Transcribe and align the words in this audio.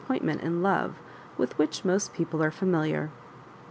pointment 0.07 0.41
in 0.41 0.63
love 0.63 0.95
with 1.37 1.55
which 1.59 1.85
most 1.85 2.11
people 2.11 2.41
are 2.41 2.49
familiar. 2.49 3.11